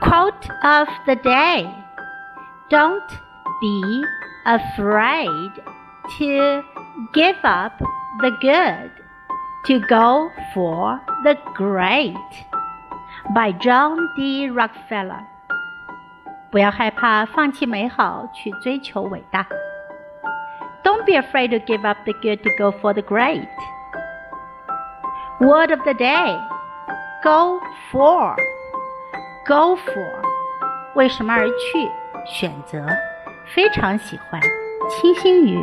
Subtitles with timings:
[0.00, 1.72] Quote of the day
[2.70, 3.10] Don't
[3.60, 4.04] be
[4.46, 5.50] afraid
[6.18, 6.62] to
[7.12, 7.78] give up
[8.20, 8.90] the good
[9.66, 12.14] to go for the great
[13.34, 14.50] by John D.
[14.50, 15.24] Rockefeller.
[16.50, 19.46] 不要害怕放弃美好，去追求伟大。
[20.84, 23.48] Don't be afraid to give up the good to go for the great.
[25.40, 26.38] Word of the day:
[27.24, 27.60] Go
[27.90, 28.36] for.
[29.49, 30.21] Go for.
[30.93, 31.91] 为什么而去？
[32.23, 32.85] 选择。
[33.55, 34.39] 非常喜欢，
[34.87, 35.57] 倾心于。